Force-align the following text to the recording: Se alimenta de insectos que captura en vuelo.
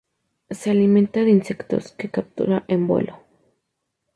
Se 0.49 0.71
alimenta 0.71 1.19
de 1.23 1.29
insectos 1.29 1.91
que 1.91 2.09
captura 2.09 2.65
en 2.67 2.87
vuelo. 2.87 3.19